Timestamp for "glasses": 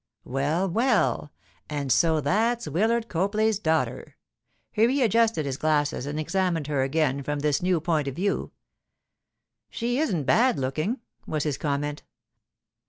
5.57-6.07